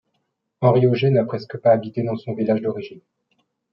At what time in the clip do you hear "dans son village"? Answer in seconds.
2.01-2.63